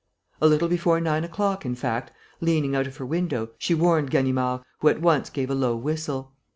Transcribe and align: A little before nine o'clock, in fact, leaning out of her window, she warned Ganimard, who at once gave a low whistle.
A 0.41 0.47
little 0.47 0.67
before 0.67 0.99
nine 0.99 1.23
o'clock, 1.23 1.63
in 1.63 1.75
fact, 1.75 2.11
leaning 2.39 2.75
out 2.75 2.87
of 2.87 2.97
her 2.97 3.05
window, 3.05 3.51
she 3.59 3.75
warned 3.75 4.09
Ganimard, 4.09 4.61
who 4.79 4.87
at 4.87 4.99
once 4.99 5.29
gave 5.29 5.51
a 5.51 5.53
low 5.53 5.75
whistle. 5.75 6.33